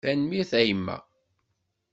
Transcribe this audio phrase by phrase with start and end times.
[0.03, 0.97] Tanemmirt a yemma.